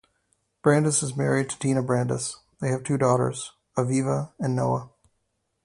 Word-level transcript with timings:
Brandes 0.63 1.03
is 1.03 1.15
married 1.15 1.51
to 1.51 1.59
Deena 1.59 1.83
Brandes; 1.83 2.37
they 2.59 2.69
have 2.71 2.83
two 2.83 2.97
daughters, 2.97 3.51
Aviva 3.77 4.31
and 4.39 4.55
Noa. 4.55 4.89